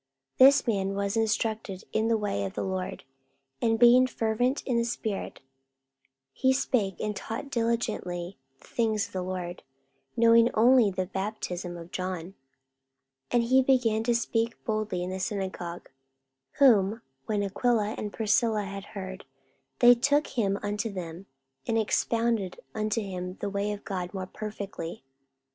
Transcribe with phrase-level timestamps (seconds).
[0.39, 3.03] 44:018:025 This man was instructed in the way of the Lord;
[3.61, 5.41] and being fervent in the spirit,
[6.33, 9.61] he spake and taught diligently the things of the Lord,
[10.17, 12.33] knowing only the baptism of John.
[13.29, 15.91] 44:018:026 And he began to speak boldly in the synagogue:
[16.53, 19.23] whom when Aquila and Priscilla had heard,
[19.81, 21.27] they took him unto them,
[21.67, 25.03] and expounded unto him the way of God more perfectly.